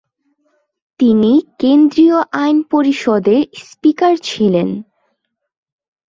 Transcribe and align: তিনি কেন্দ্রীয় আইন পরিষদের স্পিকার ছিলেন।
তিনি 0.99 1.31
কেন্দ্রীয় 1.59 2.17
আইন 2.33 2.57
পরিষদের 2.71 3.41
স্পিকার 3.63 4.13
ছিলেন। 4.23 4.69